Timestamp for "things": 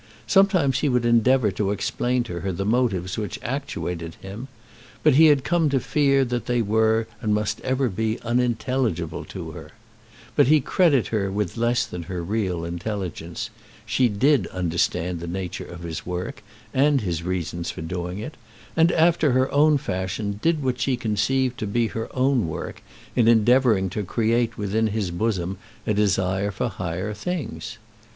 27.13-27.77